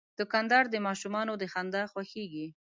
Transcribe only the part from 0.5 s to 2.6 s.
د ماشومانو د خندا خوښیږي.